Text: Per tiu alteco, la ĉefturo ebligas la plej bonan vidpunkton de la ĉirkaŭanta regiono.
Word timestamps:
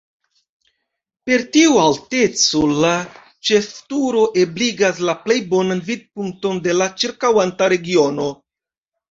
Per 1.29 1.41
tiu 1.57 1.75
alteco, 1.81 2.61
la 2.85 2.93
ĉefturo 3.49 4.25
ebligas 4.45 5.03
la 5.11 5.17
plej 5.27 5.39
bonan 5.53 5.85
vidpunkton 5.91 6.65
de 6.67 6.75
la 6.81 6.91
ĉirkaŭanta 7.05 7.71
regiono. 7.77 8.29